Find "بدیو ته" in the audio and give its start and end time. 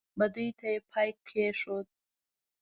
0.19-0.67